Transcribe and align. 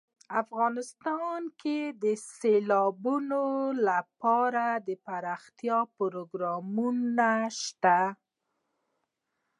افغانستان 0.41 1.41
کې 1.61 1.79
د 2.03 2.05
سیلابونه 2.37 3.41
لپاره 3.87 4.65
دپرمختیا 4.89 5.79
پروګرامونه 5.97 7.27
شته. 7.61 7.99